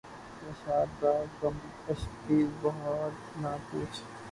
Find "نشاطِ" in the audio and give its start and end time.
0.43-0.89